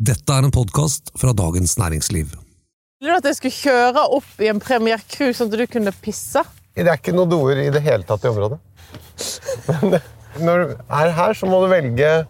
[0.00, 2.30] Dette er en podkast fra Dagens Næringsliv.
[3.04, 5.92] Ville du at jeg skulle kjøre opp i en Premier Cruise sånn at du kunne
[6.00, 6.40] pisse?
[6.72, 8.56] Det er ikke noen doer i det hele tatt i området.
[9.68, 10.00] Men
[10.46, 12.24] når du er her, så må du velge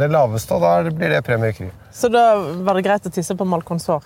[0.00, 1.76] det laveste, og da blir det Premier Cruise.
[1.92, 4.00] Så da var det greit å tisse på Malconsor.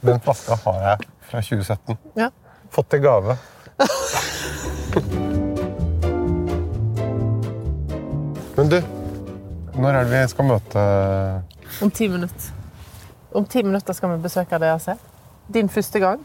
[0.00, 0.96] Den flaska har jeg
[1.28, 2.00] fra 2017.
[2.16, 2.32] Ja.
[2.72, 3.36] Fått til gave.
[8.56, 8.80] Men du,
[9.76, 10.80] når er det vi skal møte
[11.82, 12.52] Om ti minutter.
[13.36, 14.94] Om ti minutter skal vi besøke DRC.
[15.54, 16.22] Din første gang.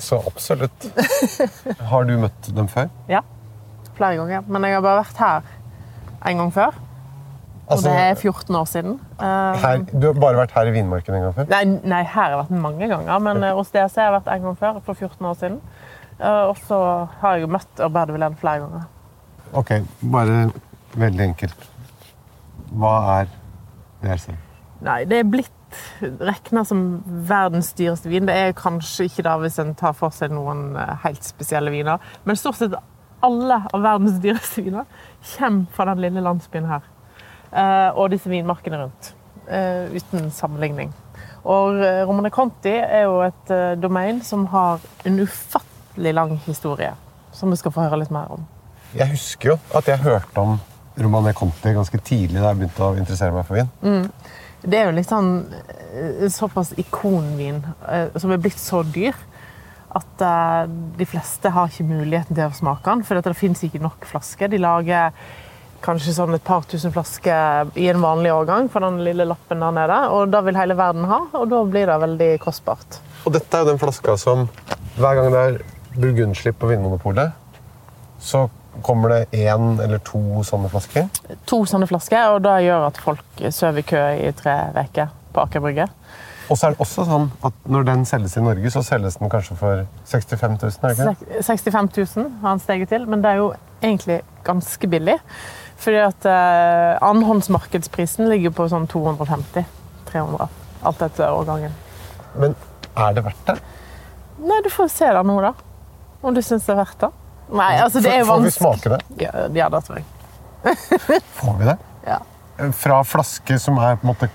[0.00, 0.86] Så absolutt.
[1.90, 2.88] Har du møtt dem før?
[3.10, 3.20] Ja.
[3.98, 4.44] Flere ganger.
[4.48, 5.50] Men jeg har bare vært her
[6.30, 6.78] en gang før.
[7.62, 8.94] Og Altså, det er 14 år siden.
[9.22, 11.46] Eh, her, du har bare vært her i Vinmarken en gang før?
[11.52, 14.30] Nei, nei, her har jeg vært mange ganger, men eh, hos DRC har jeg vært
[14.34, 15.60] en gang før, for 14 år siden.
[16.18, 16.78] Eh, Og så
[17.22, 18.88] har jeg jo møtt Urban Vilén flere ganger.
[19.52, 19.70] Ok,
[20.12, 20.38] bare
[21.00, 21.68] veldig enkelt.
[22.72, 23.30] Hva er
[24.02, 24.34] DRC?
[24.82, 25.50] Nei, det er blitt
[26.20, 26.80] regna som
[27.28, 28.26] verdens dyreste vin.
[28.28, 32.02] Det er kanskje ikke det hvis en tar for seg noen eh, helt spesielle viner.
[32.26, 32.74] Men stort sett
[33.22, 34.88] alle av verdens dyreste viner
[35.36, 36.88] kommer fra den lille landsbyen her.
[37.52, 39.12] Eh, og disse vinmarkene rundt.
[39.48, 40.92] eh, uten sammenligning.
[41.44, 43.50] Og Romane Conti er jo et
[43.82, 46.92] domain som har en ufattelig lang historie.
[47.34, 48.44] Som vi skal få høre litt mer om.
[48.94, 50.58] Jeg husker jo at jeg hørte om
[51.02, 54.12] Romane Conti ganske tidlig da jeg begynte å interessere meg for vin.
[54.62, 59.16] Det er jo eh, såpass ikonvin eh, som er blitt så dyr
[59.92, 60.66] at eh,
[60.98, 64.52] de fleste har ikke muligheten til å smake den, for det fins ikke nok flasker.
[64.52, 65.12] De lager
[65.82, 69.74] kanskje sånn et par tusen flasker i en vanlig årgang for den lille lappen der
[69.74, 73.00] nede, og da vil hele verden ha, og da blir det veldig kostbart.
[73.26, 74.46] Og dette er jo den flaska som
[74.96, 75.60] hver gang det er
[75.96, 77.34] burgundslipp på Vinmonopolet,
[78.22, 78.46] så
[78.82, 81.08] kommer det én eller to sånne flasker.
[81.50, 85.44] To sånne flasker, og det gjør at folk sover i kø i tre uker på
[85.44, 85.88] Aker Brygge.
[86.50, 89.30] Og så er det også sånn at når den selges i Norge, så selges den
[89.32, 93.30] kanskje for 65 000, er det ikke 65 000 har den steget til, men det
[93.30, 95.16] er jo egentlig ganske billig.
[95.82, 100.50] Fordi at eh, annenhåndsmarkedsprisen ligger på sånn 250-300.
[100.86, 101.74] Alt etter årgangen.
[102.38, 102.54] Men
[102.92, 103.56] er det verdt det?
[104.42, 105.54] Nei, du får se det nå, da.
[106.22, 107.10] Om du syns det er verdt det.
[107.50, 108.52] Nei, altså det er vanskelig.
[108.52, 109.24] Får vi smake det?
[109.24, 110.04] Ja, ja, det tror jeg.
[111.40, 111.76] Får vi det?
[112.06, 112.18] Ja.
[112.78, 114.28] Fra flaske som er på en måte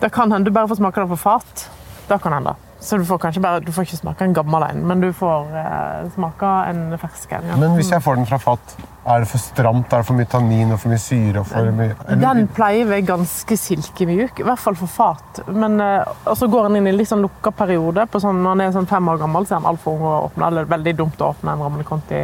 [0.00, 1.64] Det kan hende du bare får smake det på fat.
[2.08, 2.54] Det kan hende.
[2.80, 5.48] Så du får kanskje bare, du får ikke smake en gammel en, men du får
[5.58, 7.48] eh, smake en fersk en.
[7.50, 7.56] Ja.
[7.58, 8.76] Men hvis jeg får den fra fat,
[9.08, 9.90] er det for stramt?
[9.92, 11.42] Er det for mye tannin og for mye syre?
[11.48, 15.40] For mye, eller- Den pleier å være ganske silkemjuk, i hvert fall for fat.
[15.50, 18.06] Men eh, og så går den inn i en litt sånn lukka periode.
[18.06, 20.14] På sånn, når den er sånn fem år gammel, så er den altfor ung å
[20.30, 20.46] åpne.
[20.52, 22.22] Eller veldig dumt å åpne en Ramone Conti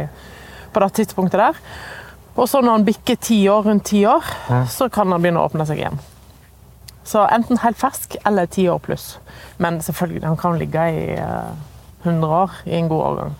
[0.71, 1.59] på det tidspunktet der.
[2.37, 4.23] Og så når den bikker ti år, rundt ti år,
[4.71, 5.99] så kan den begynne å åpne seg igjen.
[7.05, 9.19] Så enten helt fersk eller ti år pluss.
[9.57, 11.51] Men selvfølgelig, den kan ligge i eh,
[12.01, 13.35] 100 år i en god årgang.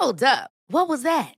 [0.00, 0.50] Hold up.
[0.70, 1.37] What was that?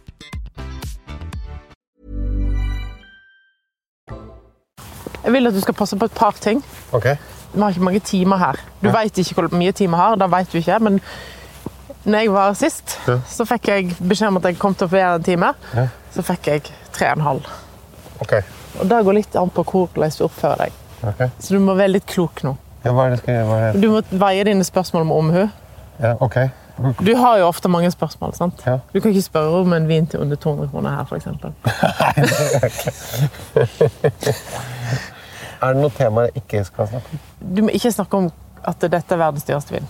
[5.23, 6.63] Jeg vil at du skal passe på et par ting.
[6.93, 7.05] Ok.
[7.53, 8.59] Vi har ikke mange timer her.
[8.81, 10.79] Du vet ikke hvor mye timer har, da veit du ikke.
[10.79, 11.01] Men
[12.05, 13.19] når jeg var her sist, Ja.
[13.27, 15.53] så fikk jeg beskjed om at jeg kom til å få være en time.
[15.75, 15.87] Ja.
[16.15, 17.45] Så fikk jeg tre og en halv.
[18.21, 18.33] Ok.
[18.79, 20.71] Og det går litt an på hvordan du oppfører deg.
[21.03, 21.29] Okay.
[21.39, 22.55] Så du må være litt klok nå.
[22.85, 23.45] Ja, hva er det skal jeg?
[23.45, 23.81] Hva er det?
[23.81, 25.49] Du må veie dine spørsmål med omhu.
[26.01, 26.37] Ja, ok.
[27.05, 28.33] Du har jo ofte mange spørsmål.
[28.35, 28.63] sant?
[28.65, 28.77] Ja.
[28.93, 31.27] Du kan ikke spørre om en vin til under 200 kroner her, f.eks.
[35.61, 37.19] Er det noe tema jeg ikke skal snakke om?
[37.57, 38.31] Du må ikke snakke om
[38.65, 39.87] at dette er verdens dyreste vin.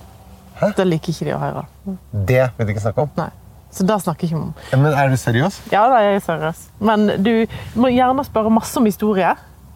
[0.78, 1.64] Det liker ikke de å høre.
[2.12, 3.14] Det vil du ikke snakke om?
[3.18, 3.30] Nei.
[3.72, 4.54] Så det snakker ikke om.
[4.74, 5.62] Ja, Men er du seriøs?
[5.72, 6.66] Ja, da er jeg seriøs.
[6.84, 7.48] Men du
[7.80, 9.32] må gjerne spørre masse om historie.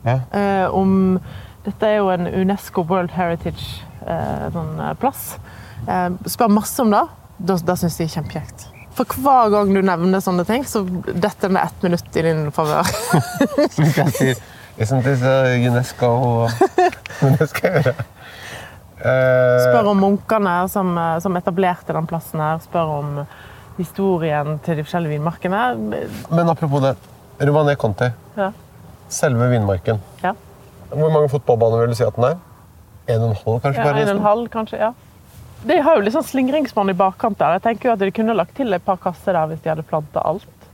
[0.06, 0.20] Ja.
[0.36, 1.20] Eh, om
[1.66, 4.52] Dette er jo en Unesco World Heritage-plass.
[4.54, 5.22] sånn, eh, plass.
[5.34, 5.65] Eh,
[6.32, 7.04] spør masse om det.
[7.38, 8.68] Da, da syns jeg er kjempekjekt.
[8.96, 12.88] For hver gang du nevner sånne ting, så detter det ett minutt i din favør.
[14.78, 16.48] Isn't this uh, UNESCO?
[17.22, 17.94] Det jeg gjøre.
[19.06, 22.60] Eh, Spør om munkene som, eh, som etablerte den plassen her.
[22.64, 23.12] Spør om
[23.78, 25.62] historien til de forskjellige vinmarkene.
[26.32, 26.96] Men apropos det.
[27.44, 28.10] Romané Conti.
[28.40, 28.50] Ja.
[29.12, 30.00] Selve vinmarken.
[30.24, 30.34] ja.
[30.96, 32.36] Hvor mange fotballbaner vil du si at den er?
[33.12, 33.82] En og en halv, kanskje?
[33.84, 34.78] Ja, en og en halv, kanskje.
[34.80, 34.92] ja.
[35.66, 37.56] De har jo litt sånn slingringsmonn i bakkant der.
[37.58, 39.86] Jeg tenker jo at De kunne lagt til et par kasser der hvis de hadde
[39.88, 40.68] planta alt.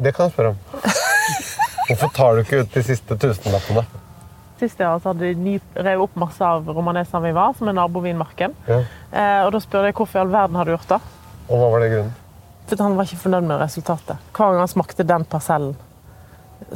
[0.00, 0.86] Det kan jeg spørre om.
[1.88, 3.84] Hvorfor tar du ikke ut de siste tusenlappene?
[4.62, 8.54] Sist jeg altså, hadde de revet opp masse av romanesene vi var, som er nabovinmarken.
[8.70, 8.80] Ja.
[9.10, 11.00] Eh, og Da spurte jeg hvorfor i all verden har du gjort det.
[11.48, 12.16] Og hva var det grunnen?
[12.70, 14.28] For han var ikke fornøyd med resultatet.
[14.32, 15.74] Hver gang han smakte den parsellen,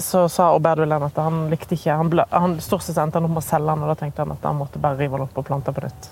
[0.03, 3.29] så sa Aubert Villen at han likte ikke Han, ble, han Stort sett endte han
[3.29, 5.29] opp med å selge den, og da tenkte han at han måtte bare rive den
[5.29, 6.09] opp og plante på nytt.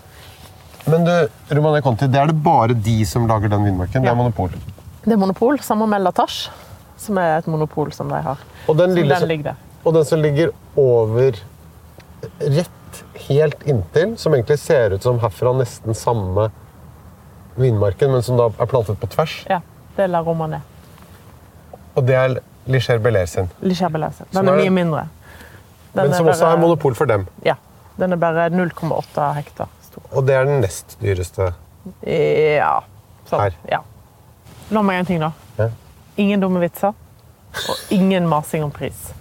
[0.87, 1.13] Men du,
[1.57, 4.05] Romane Conti, det er det bare de som lager den vinmarken?
[4.05, 4.51] Det er monopol.
[5.05, 6.51] Det er monopol, samme med Latache,
[7.01, 8.41] som er et monopol som de har.
[8.69, 9.63] Og den, lille, den ligger der.
[9.85, 11.41] og den som ligger over
[12.41, 16.47] Rett helt inntil, som egentlig ser ut som herfra nesten samme
[17.61, 19.35] vinmarken, men som da er plantet på tvers.
[19.51, 19.59] Ja,
[19.97, 20.63] det er La Romane.
[21.95, 23.51] Og det er Licher Belair sin.
[23.61, 24.27] Licher Belair sin.
[24.33, 25.05] Den er er- mye mindre.
[25.95, 27.29] Den Men som også er monopol for dem.
[27.45, 27.55] Ja.
[27.99, 29.69] Den er bare 0,8 hektar.
[30.13, 31.53] Og det er den nest dyreste.
[32.07, 32.81] Ja.
[33.29, 33.41] Sånn.
[33.41, 33.59] Her.
[33.71, 33.81] Ja.
[34.75, 35.33] La meg en ting, da.
[35.59, 35.69] Ja.
[36.21, 36.95] Ingen dumme vitser.
[37.55, 39.13] Og ingen masing om pris.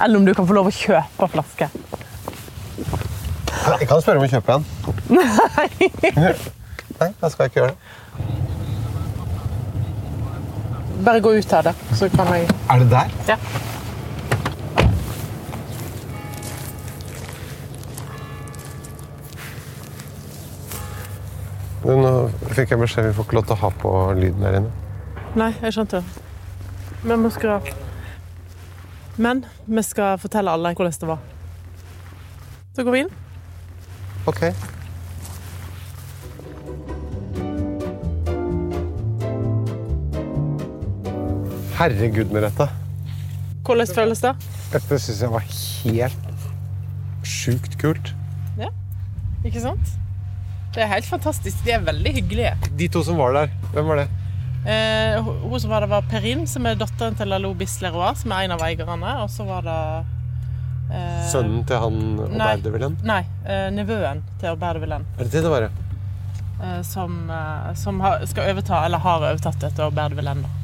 [0.00, 1.68] Eller om du kan få lov å kjøpe flaske.
[3.62, 4.64] Jeg kan spørre om å kjøpe en.
[5.12, 5.90] Nei.
[7.02, 7.78] Nei, da skal jeg ikke gjøre det.
[11.02, 13.14] Bare gå ut av det, så kan jeg Er det der?
[13.32, 13.36] Ja.
[21.82, 22.10] Du, Nå
[22.54, 24.70] fikk jeg beskjed vi får ikke lov til å ha på lyden her inne.
[25.34, 26.28] Nei, jeg skjønte det.
[27.02, 27.72] Men vi skal
[29.16, 31.24] Men vi skal fortelle alle hvordan det var.
[32.76, 33.10] Så går vi inn.
[34.30, 34.44] Ok.
[41.82, 42.68] Herregud, Merete.
[43.66, 44.32] Hvordan føles det?
[44.72, 46.46] Dette syns jeg var helt
[47.26, 48.14] sjukt kult.
[48.60, 48.70] Ja,
[49.44, 49.98] Ikke sant?
[50.72, 51.58] Det er helt fantastisk.
[51.66, 52.52] De er veldig hyggelige.
[52.80, 54.08] De to som var der, hvem var det?
[54.62, 58.46] Eh, hun som var der, var Perrine, som er datteren til Lalo Bisleroy, som er
[58.46, 59.12] en av eierne.
[59.20, 59.78] Og så var det
[60.96, 62.96] eh, Sønnen til han Aubert de Villen?
[63.04, 65.06] Nei, eh, nevøen til Aubert de Villen.
[65.18, 65.68] Er det det det var?
[65.68, 65.86] ja?
[66.62, 70.44] Eh, som eh, som har, skal overta, eller har overtatt etter Aubert de Villen.
[70.46, 70.58] Da.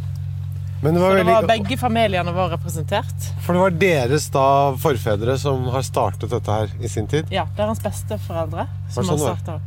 [0.81, 3.33] Men det Så det var begge familiene var representert.
[3.45, 4.47] For det var deres da
[4.79, 7.27] forfedre som har startet dette her i sin tid?
[7.35, 9.59] Ja, det er hans besteforeldre som sånn, har starta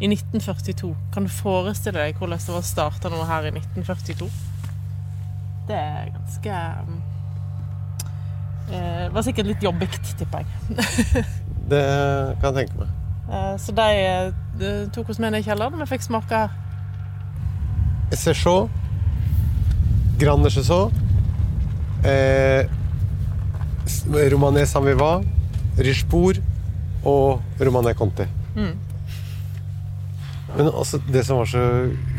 [0.00, 0.94] i 1942.
[1.14, 4.28] Kan du forestille deg hvordan det var å starte noe her i 1942?
[5.68, 6.96] Det er ganske um,
[8.72, 11.24] eh, Det var sikkert litt jobbigt, tipper jeg.
[11.70, 11.84] Det
[12.42, 12.96] kan jeg tenke meg.
[13.30, 16.40] Eh, så de, eh, de tok oss med ned i kjelleren, og vi fikk smake
[18.18, 18.66] Séchot,
[20.18, 20.90] Grand Nechesot,
[22.04, 22.64] eh,
[23.86, 24.02] S-
[24.32, 25.20] Romané Sanviva,
[25.78, 26.40] Richebourg
[27.06, 28.26] og Romané Conti.
[30.56, 31.64] Men altså, det som var så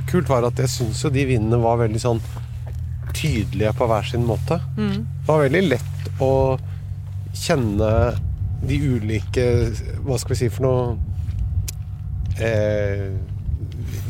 [0.09, 2.21] kult, var at jeg syns jo de vindene var veldig sånn
[3.15, 4.57] tydelige på hver sin måte.
[5.21, 6.33] Det var veldig lett å
[7.35, 7.89] kjenne
[8.61, 9.43] de ulike
[10.05, 10.81] Hva skal vi si for noe
[12.37, 13.07] eh,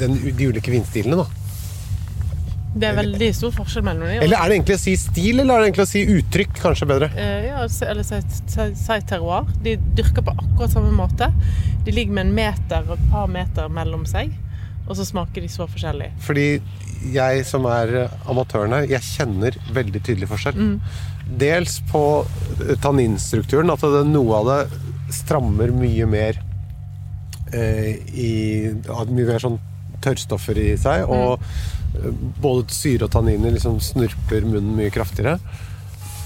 [0.02, 1.26] den, De ulike vindstilene, da.
[2.72, 4.22] Det er veldig stor forskjell mellom dem.
[4.24, 6.54] Eller er det egentlig å si stil, eller er det egentlig å si uttrykk?
[6.62, 7.10] Kanskje bedre.
[7.20, 9.50] Eh, ja, eller si, si, si terroir.
[9.66, 11.28] De dyrker på akkurat samme måte.
[11.86, 14.32] De ligger med en meter, et par meter mellom seg,
[14.86, 16.12] og så smaker de så forskjellig.
[16.24, 16.48] Fordi
[17.12, 20.62] jeg som er amatøren her, jeg kjenner veldig tydelig forskjell.
[21.42, 22.04] Dels på
[22.84, 24.62] tanninstrukturen, at noe av det
[25.12, 26.40] strammer mye mer
[27.51, 28.32] eh, i
[28.88, 29.60] Har mye mer sånn
[30.01, 31.04] tørrstoffer i seg.
[31.12, 31.81] Og eh,
[32.41, 35.38] både syre og tanniner liksom snurper munnen mye kraftigere.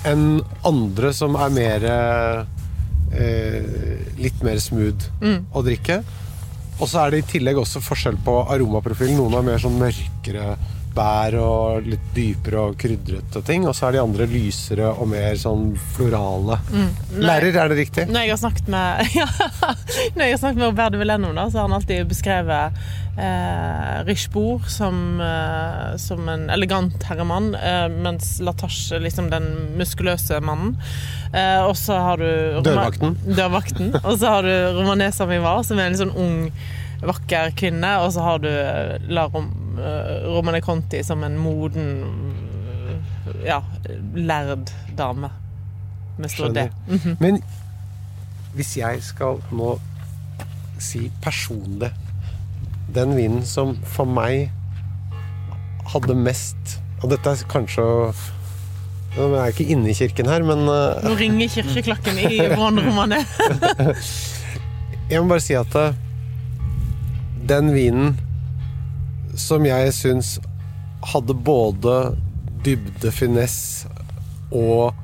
[0.05, 2.45] Enn andre som er mer eh,
[4.19, 5.05] Litt mer smooth
[5.55, 6.01] å drikke.
[6.81, 9.15] Og så er det i tillegg også forskjell på aromaprofilen.
[9.15, 10.55] Noen har mer sånn mørkere
[10.96, 13.68] bær og litt dypere og krydrete ting.
[13.70, 16.60] Og så er de andre lysere og mer sånn florale.
[17.16, 18.08] Lærer, er det riktig?
[18.12, 19.28] Når jeg har snakket med ja,
[20.16, 21.00] Når jeg har snakket med Robert
[21.36, 22.80] da, så har han alltid beskrevet
[23.18, 29.48] eh, Richbourg som, eh, som en elegant herremann, eh, mens Latache er liksom den
[29.80, 30.75] muskuløse mannen.
[31.34, 33.18] Eh, og så har du Dørvakten.
[33.25, 33.94] Dørvakten.
[34.08, 36.38] Og så har du Romanesa Mivar, som er en sånn ung,
[37.04, 37.92] vakker kvinne.
[38.06, 39.50] Og så har du eh, La Rom,
[40.25, 41.89] Romane Conti som en moden,
[43.27, 43.62] eh, ja,
[44.15, 45.29] lærd dame.
[46.17, 46.63] Med stor D.
[46.88, 47.17] Skjønner.
[47.20, 47.41] Men
[48.55, 49.74] hvis jeg skal nå
[50.79, 51.89] si personlig
[52.96, 54.51] Den vinen som for meg
[55.91, 58.00] hadde mest Og dette er kanskje å
[59.15, 63.22] Nå er jeg ikke inne i kirken her, men eh, Nå ringer kirkeklokken i brannrommene.
[65.12, 65.96] jeg må bare si at eh,
[67.48, 68.17] den vinen
[69.39, 70.36] som jeg syns
[71.13, 72.15] hadde både
[72.65, 73.89] dybde, finesse
[74.56, 74.96] og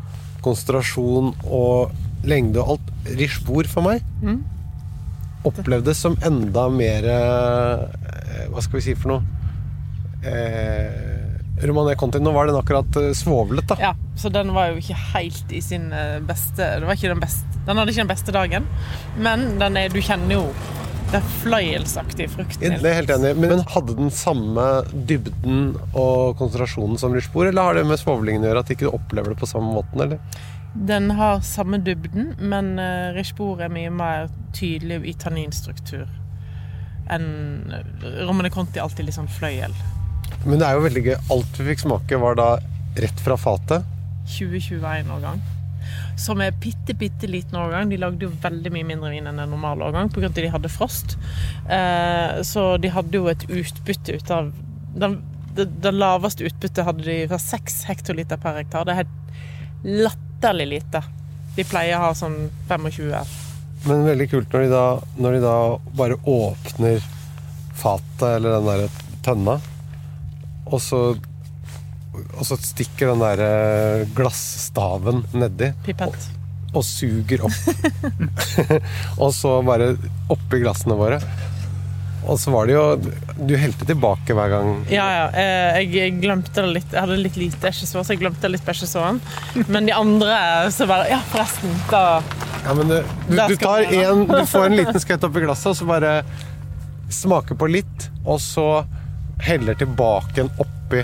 [0.41, 1.91] konsentrasjon og
[2.25, 4.01] lengde og alt Richebourg for meg
[5.47, 9.21] opplevdes som enda mer eh, Hva skal vi si for noe?
[10.21, 13.77] Eh, Romané Conti, nå var den akkurat eh, svovlet, da.
[13.81, 17.25] Ja, så den var jo ikke helt i sin eh, beste Det var ikke den
[17.67, 18.69] Den hadde ikke den beste dagen,
[19.17, 20.45] men den er, du kjenner jo
[21.11, 22.61] den fløyelsaktig frukt.
[22.61, 23.33] Det er helt enig.
[23.41, 28.51] Men hadde den samme dybden og konsentrasjonen som Richebourg, eller har det med svovlingen å
[28.51, 30.41] gjøre at ikke opplever det på samme måten, eller?
[30.71, 36.07] Den har samme dybden, men uh, er mye mer tydelig i tanninstruktur
[37.11, 37.73] enn
[38.23, 39.73] Romane Conti er alltid litt sånn fløyel.
[40.45, 41.15] Men det er jo veldig gøy.
[41.35, 42.51] Alt vi fikk smake, var da
[43.01, 43.87] rett fra fatet.
[44.31, 45.41] 2021-årgang.
[46.21, 47.89] Som er bitte, bitte liten årgang.
[47.89, 50.29] De lagde jo veldig mye mindre vin enn en normal årgang pga.
[50.29, 51.17] at de hadde frost.
[51.65, 54.51] Eh, så de hadde jo et utbytte ut av
[55.51, 58.85] det laveste utbyttet hadde de fra 6 hektoliter per hektar.
[58.85, 61.01] Det er helt latterlig lite.
[61.55, 63.33] De pleier å ha sånn 25.
[63.89, 64.85] Men veldig kult når de da,
[65.17, 65.57] når de da
[65.97, 67.01] bare åpner
[67.81, 69.57] fatet, eller den der tønna,
[70.69, 71.01] og så
[72.11, 76.27] og så stikker den der glassstaven glasstaven nedi Pipett.
[76.75, 77.55] og suger opp.
[79.23, 79.93] og så bare
[80.31, 81.21] oppi glassene våre.
[82.29, 82.83] Og så var det jo
[83.47, 84.67] Du helte tilbake hver gang.
[84.93, 85.23] Ja, ja.
[85.33, 86.91] eh, Jeg glemte det litt.
[86.93, 89.17] Jeg hadde litt lite esjesår, så jeg glemte litt på esjesåren.
[89.67, 90.35] Men de andre
[90.75, 91.73] så bare Ja, forresten.
[91.89, 92.21] Da
[92.61, 92.99] Ja, men du,
[93.31, 96.13] du, du, tar en, du får en liten skvett oppi glasset, og så bare
[97.11, 98.85] smaker på litt, og så
[99.41, 101.01] heller tilbake en oppi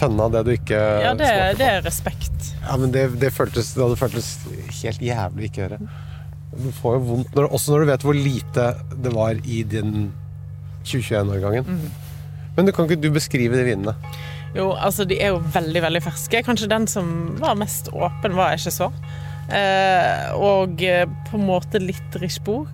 [0.00, 0.78] tønna det du ikke.
[1.04, 1.30] Ja, det,
[1.60, 2.52] det er respekt.
[2.62, 4.32] Ja, men det, det, føltes, det hadde føltes
[4.80, 5.80] helt jævlig ikke å gjøre.
[6.52, 8.66] Du får jo vondt når, også når du vet hvor lite
[9.04, 10.10] det var i din
[10.84, 11.68] 2021-årgangen.
[11.68, 12.46] Mm.
[12.56, 13.96] Men du kan ikke du beskrive de vinene?
[14.52, 16.42] Jo, altså de er jo veldig, veldig ferske.
[16.44, 17.06] Kanskje den som
[17.40, 18.90] var mest åpen, var jeg ikke så.
[19.52, 22.68] Eh, og eh, på en måte litt Richebourg.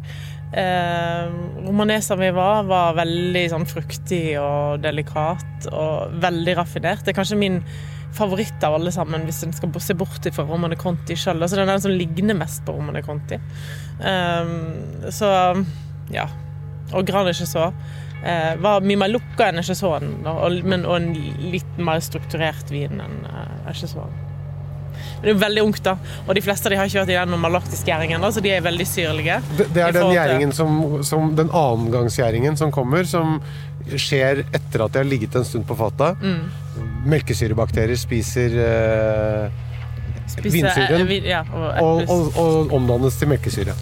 [0.53, 1.29] Eh,
[1.67, 7.05] Romanesa vi var, var veldig sånn fruktig og delikat og veldig raffinert.
[7.05, 7.61] Det er kanskje min
[8.17, 11.43] favoritt av alle sammen, hvis en skal se bort fra Romane Conti sjøl.
[11.43, 13.41] Altså, den er den som ligner mest på Romane Conti.
[14.01, 14.55] Eh,
[15.15, 15.33] så
[16.15, 16.29] ja.
[16.97, 17.69] Og Gran så.
[18.25, 19.99] eh, var mye mer lukka enn så
[20.65, 21.13] men og en
[21.53, 24.28] litt mer strukturert vin enn ikke Echesot.
[25.19, 25.97] Det er jo veldig ungt, da.
[26.27, 28.61] Og de fleste av de har ikke vært igjennom malaktisk gjæring ennå, så de er
[28.63, 29.41] veldig syrlige.
[29.59, 33.41] Det, det er den gjæringen som, som Den annengangsgjæringen som kommer, som
[33.89, 36.21] skjer etter at de har ligget en stund på fatet.
[36.23, 36.85] Mm.
[37.09, 39.65] Melkesyrebakterier spiser eh,
[40.29, 43.75] Spise- vinsyren eh, vin- ja, og, og, og, og omdannes til melkesyre.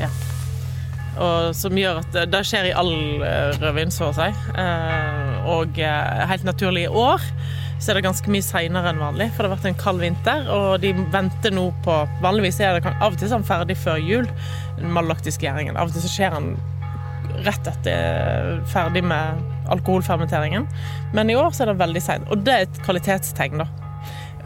[1.16, 2.93] og som gjør at det, det skjer i all
[3.25, 4.26] eh, rødvin, så å si.
[4.31, 7.25] Eh, og eh, helt naturlig i år
[7.78, 10.47] så er det ganske mye seinere enn vanlig, for det har vært en kald vinter.
[10.52, 14.30] Og de venter nå på Vanligvis er det av og til sånn ferdig før jul,
[14.78, 15.76] den malaktiske gjæringen.
[15.76, 16.54] Av og til så skjer den
[17.45, 19.42] rett etter ferdig med
[19.73, 20.64] alkoholfermenteringen.
[21.16, 22.33] Men i år så er det veldig seint.
[22.33, 23.68] Og det er et kvalitetstegn, da.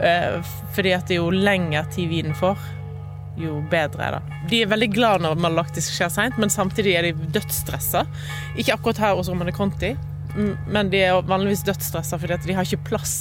[0.01, 2.59] Eh, Fordi at jo lenger tid vinen får,
[3.39, 4.39] jo bedre er det.
[4.51, 8.03] De er veldig glad når malaktisk skjer seint, men samtidig er de dødsstressa.
[8.59, 9.93] Ikke akkurat her hos Romane Conti,
[10.35, 13.15] men de er vanligvis dødsstressa fordi de har ikke plass.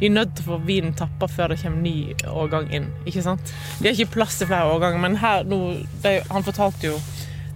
[0.00, 2.90] De er nødt til å få vinen tappa før det kommer ny årgang inn.
[3.06, 3.54] Ikke sant?
[3.80, 5.60] De har ikke plass til flere årganger, men her nå
[6.04, 6.98] de, Han fortalte jo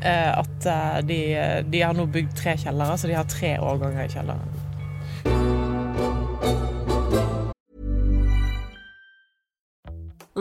[0.01, 1.21] eh, at eh, de,
[1.73, 5.56] de har nå bygd tre kjellere, så de har tre årganger i kjelleren.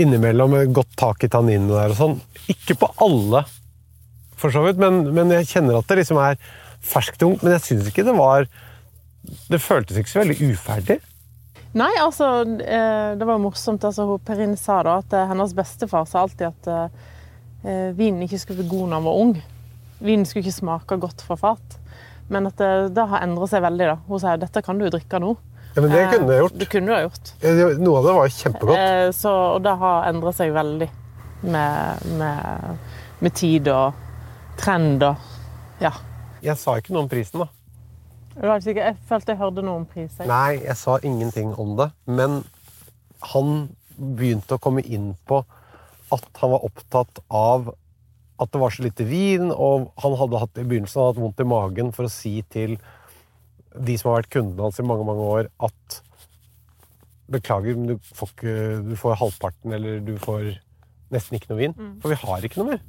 [0.00, 2.18] innimellom et godt tak i tanninene der og sånn.
[2.52, 3.44] Ikke på alle,
[4.38, 6.38] for så vidt, men, men jeg kjenner at det liksom er
[6.84, 7.44] ferskt ungt.
[7.44, 8.48] Men jeg syns ikke det var
[9.48, 10.98] Det føltes ikke så veldig uferdig.
[11.74, 12.28] Nei, altså
[12.60, 13.84] eh, Det var morsomt.
[13.84, 16.68] altså hun sa da at eh, hennes bestefar sa alltid at
[17.64, 19.34] eh, vinen ikke skulle bli god når han var ung.
[20.04, 21.80] Vinen skulle ikke smake godt fra fat.
[22.28, 23.88] Men at det, det har endret seg veldig.
[23.90, 23.96] da.
[24.06, 25.34] Hun sier dette kan du drikke nå.
[25.74, 26.58] Ja, men det kunne jeg gjort.
[26.58, 27.32] Det kunne du ha gjort.
[27.42, 28.78] Eh, Noe av det var kjempegodt.
[28.78, 30.88] Eh, så, og det har endret seg veldig
[31.50, 33.98] med, med, med tid og
[34.60, 35.90] trend og ja.
[36.44, 37.50] Jeg sa ikke noe om prisen, da.
[38.34, 40.16] Jeg, følte jeg hørte noe om pris.
[40.26, 41.88] Nei, jeg sa ingenting om det.
[42.10, 42.42] Men
[43.32, 45.44] han begynte å komme inn på
[46.14, 47.70] at han var opptatt av
[48.42, 51.42] at det var så lite vin, og han hadde hatt i begynnelsen hadde hatt vondt
[51.44, 52.74] i magen for å si til
[53.74, 56.00] de som har vært kundene hans i mange mange år, at
[57.32, 58.54] Beklager, men du får, ikke,
[58.84, 60.50] du får halvparten, eller du får
[61.14, 61.72] nesten ikke noe vin.
[62.02, 62.82] For vi har ikke noe mer.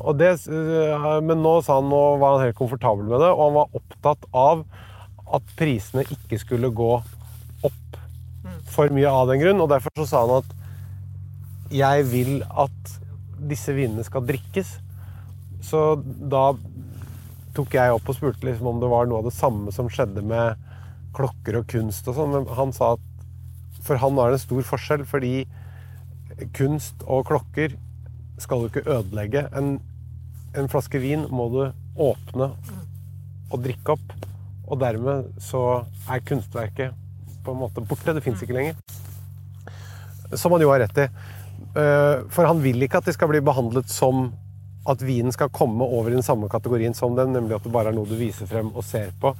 [0.00, 3.42] Og det, øh, men nå sa han nå var han helt komfortabel med det, og
[3.44, 4.64] han var opptatt av
[5.38, 6.90] at prisene ikke skulle gå
[7.62, 7.98] opp
[8.74, 9.62] for mye av den grunn.
[9.62, 10.56] Og derfor så sa han at
[11.70, 12.96] jeg vil at
[13.50, 14.74] disse vinene skal drikkes.
[15.62, 16.50] Så da
[17.56, 20.22] tok jeg opp og spurte liksom om det var noe av det samme som skjedde
[20.26, 20.60] med
[21.16, 22.34] klokker og kunst og sånn.
[22.34, 23.06] Men han sa at
[23.84, 25.34] for han var det en stor forskjell, fordi
[26.56, 27.76] kunst og klokker
[28.40, 29.46] skal du ikke ødelegge.
[29.56, 29.78] En,
[30.56, 31.60] en flaske vin må du
[32.00, 32.50] åpne
[33.50, 34.16] og drikke opp.
[34.70, 36.94] Og dermed så er kunstverket
[37.44, 38.14] på en måte borte.
[38.14, 38.78] Det fins ikke lenger.
[40.38, 41.08] Som han jo har rett i.
[41.74, 44.28] Eh, For han vil ikke at det skal bli behandlet som
[44.88, 47.92] at vinen skal komme over i den samme kategorien som den, nemlig at det bare
[47.92, 49.34] er noe du viser frem og ser på,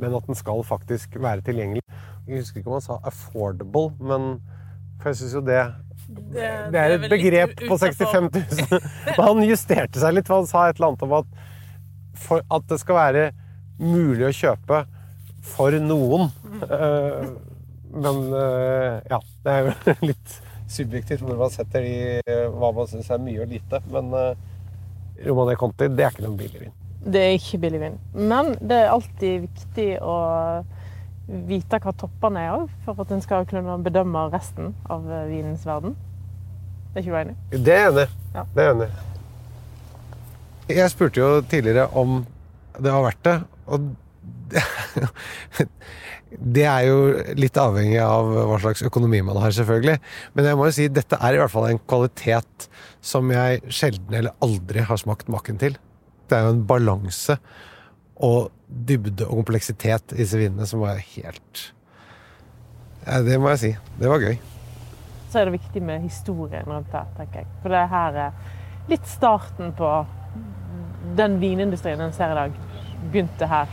[0.00, 1.82] men at den skal faktisk være tilgjengelig.
[2.26, 4.40] Jeg husker ikke om han sa 'affordable', men
[5.00, 5.60] for jeg syns jo det
[6.06, 8.80] det, er et begrep på 65 000.
[9.16, 11.26] Men han justerte seg litt, for han sa et eller annet om at
[12.16, 13.24] for at det skal være
[13.78, 14.84] mulig å kjøpe
[15.42, 16.30] for noen.
[16.62, 17.26] Eh,
[17.96, 20.36] Men eh, ja, det er jo litt
[20.68, 22.20] subjektivt hvor man setter de,
[22.52, 23.80] hva man syns er mye og lite.
[23.92, 24.10] Men
[25.24, 26.74] Romane Conti, det er ikke noen billig vin.
[27.06, 27.98] Det er ikke billig vin.
[28.18, 30.16] Men det er alltid viktig å
[31.46, 35.96] vite hva toppene er òg, for at en skal kunne bedømme resten av vinens verden.
[36.94, 37.36] Det Er ikke du enig?
[37.50, 38.08] Det er jeg enig.
[38.34, 38.44] Ja.
[38.54, 38.90] Det er jeg enig.
[40.76, 42.18] Jeg spurte jo tidligere om
[42.76, 43.90] det var verdt det, og
[46.56, 46.98] det, er jo
[47.38, 49.98] litt avhengig av hva slags økonomi man har, selvfølgelig.
[50.34, 52.68] Men jeg må jo si dette er i hvert fall en kvalitet
[53.04, 55.78] som jeg sjelden eller aldri har smakt maken til.
[56.26, 57.38] Det er jo en balanse
[58.26, 61.72] og dybde og kompleksitet i disse vinene som var helt
[63.06, 63.72] ja, Det må jeg si.
[64.00, 64.38] Det var gøy.
[65.30, 67.50] Så er det viktig med historien rundt det, tenker jeg.
[67.62, 68.32] For det her er
[68.90, 69.90] litt starten på
[71.18, 72.56] den vinindustrien en ser i dag.
[73.12, 73.70] Begynte her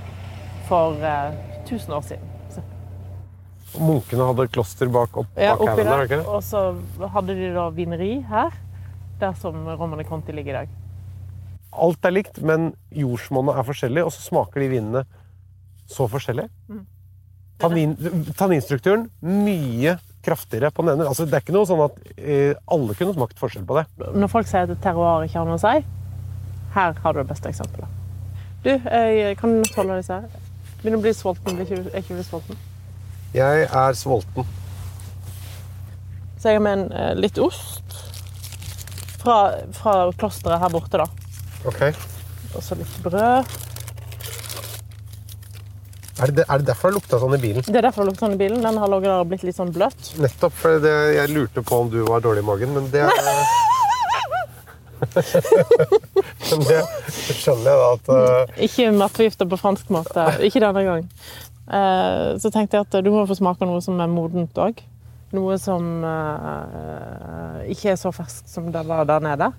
[0.74, 1.34] for eh,
[1.66, 2.30] 1000 år siden.
[2.54, 2.62] Så,
[3.82, 6.30] Munkene hadde kloster bak, opp, ja, bak oppi haugen der, der.
[6.30, 6.64] Og så
[7.14, 8.56] hadde de da vineri her,
[9.22, 10.80] der som Romane Conti ligger i dag.
[11.84, 15.04] Alt er likt, men jordsmonnet er forskjellig, og så smaker de vinene
[15.90, 16.48] så forskjellig.
[16.70, 16.84] Mm.
[17.62, 17.94] Tannin,
[18.38, 21.10] tanninstrukturen mye kraftigere på den ene.
[21.10, 23.86] Altså, det er ikke noe sånn at eh, alle kunne smakt forskjell på det.
[24.16, 25.84] Når folk sier at terroir ikke har noe å si,
[26.74, 28.02] her har du det beste eksempelet.
[28.64, 30.43] Du, jeg kan du holde disse her?
[30.84, 31.56] Begynner å bli sulten.
[31.56, 32.58] Blir ikke, er ikke du sulten?
[33.34, 34.48] Jeg er sulten.
[36.36, 37.96] Så jeg har med en, eh, litt ost
[39.24, 39.38] fra,
[39.72, 41.08] fra klosteret her borte, da.
[41.64, 41.86] Ok.
[42.54, 43.48] Og så litt brød.
[46.24, 47.64] Er det, er det derfor det lukta sånn i bilen?
[47.66, 48.60] Det er derfor det lukter sånn i bilen.
[48.62, 50.12] Den har ligget der og blitt litt sånn bløt.
[50.20, 50.54] Nettopp.
[50.60, 53.08] For det, jeg lurte på om du var dårlig i magen, men det
[56.50, 56.80] Men det
[57.40, 58.62] skjønner jeg da at uh...
[58.66, 60.26] Ikke matforgifta på fransk måte.
[60.46, 61.08] Ikke denne gang.
[61.68, 64.84] Uh, Så tenkte jeg at du må få smake noe som er modent òg.
[65.34, 69.52] Noe som uh, ikke er så ferskt som det var der nede.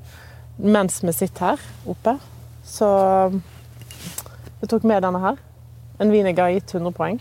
[0.59, 2.19] Mens vi sitter her oppe,
[2.65, 2.87] Så
[4.61, 5.41] jeg tok med denne her.
[6.01, 7.21] En vin jeg har gitt 100 poeng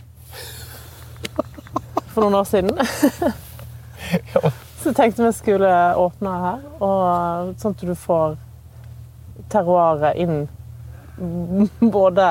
[2.14, 2.78] for noen år siden.
[4.84, 8.34] Så jeg tenkte vi skulle åpne her, og sånn at du får
[9.54, 10.50] terroiret inn
[11.96, 12.26] både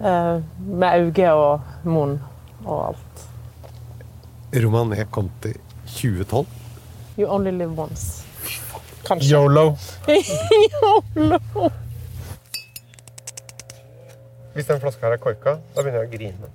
[0.00, 2.14] eh, med auge og munn
[2.64, 3.26] og alt.
[4.64, 5.52] Romané Conti
[5.92, 6.46] 2012.
[7.20, 8.24] You only live once.
[9.04, 9.28] Kanskje.
[9.34, 9.76] Yolo.
[10.72, 11.68] YOLO!
[14.54, 16.48] Hvis den flaska her er korka, da begynner jeg å grine.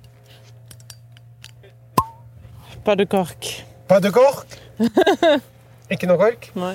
[2.82, 4.10] Pas de
[5.94, 6.50] Ikke noe kork?
[6.58, 6.74] Nei.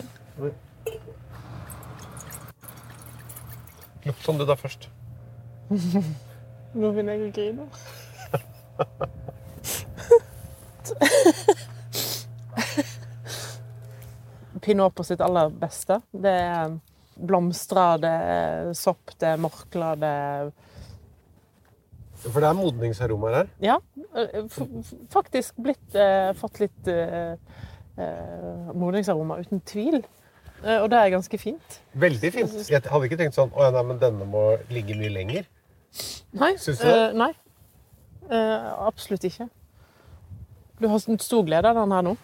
[4.05, 4.87] Lukt som du da først.
[6.79, 7.65] Nå begynner jeg å grine.
[14.61, 15.99] Pinot på sitt aller beste.
[16.11, 16.77] Det er
[17.19, 20.51] blomstrer, det er sopp, det er morkler, det er
[22.23, 23.47] For det er modningsaromaer her.
[23.63, 23.77] Ja,
[24.15, 27.35] eh, f- faktisk blitt eh, Fått litt eh,
[27.99, 29.99] eh, modningsaroma, uten tvil.
[30.63, 31.77] Eh, og det er ganske fint.
[31.93, 32.55] Veldig fint.
[32.69, 34.41] Jeg hadde ikke tenkt sånn Å ja, nei, men denne må
[34.73, 35.45] ligge mye lenger.
[36.35, 36.53] Nei.
[36.59, 36.95] Syns du det?
[36.97, 37.31] eh, nei.
[38.29, 39.47] Eh, absolutt ikke.
[40.79, 42.15] Du har stor glede av den her nå.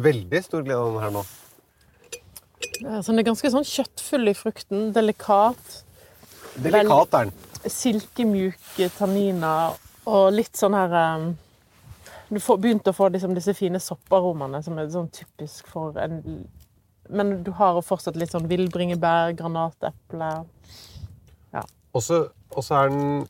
[0.00, 1.22] Veldig stor glede av denne her nå.
[2.86, 4.90] Eh, Så den er ganske sånn kjøttfull i frukten.
[4.94, 5.80] Delikat.
[6.62, 7.34] Delikat er den.
[7.70, 9.74] Silkemjuke tanniner
[10.08, 11.26] og litt sånn her eh,
[12.30, 16.20] Du får begynt å få liksom, disse fine sopparomene som er sånn typisk for en
[17.10, 20.28] Men du har fortsatt litt sånn villbringebær, granateple
[21.50, 21.64] ja.
[21.90, 23.26] og så er den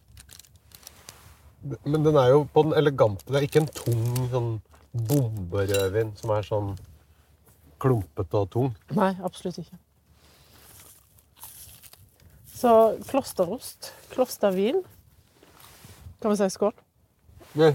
[1.84, 3.24] Men den er jo på den elegante.
[3.28, 4.50] Det er ikke en tung sånn
[4.92, 6.70] bomberødvin som er sånn
[7.80, 8.72] klumpete og tung.
[8.96, 9.78] Nei, absolutt ikke.
[12.60, 12.72] Så
[13.08, 14.82] klosterost, klostervin
[16.20, 16.74] Kan vi si skål?
[17.56, 17.72] Nei.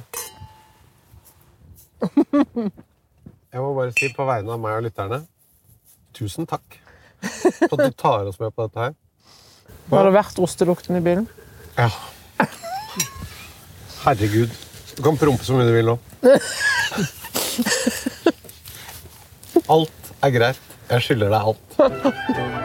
[3.56, 5.22] Jeg må bare si på vegne av meg og lytterne
[6.16, 6.78] tusen takk
[7.22, 8.94] for at du tar oss med på dette her.
[9.92, 11.28] Har det vært ostelukten i bilen?
[11.78, 11.90] Ja.
[14.06, 14.54] Herregud.
[14.96, 15.96] Du kan prompe så mye du vil nå.
[19.76, 20.62] Alt er greit.
[20.92, 22.65] Jeg skylder deg alt.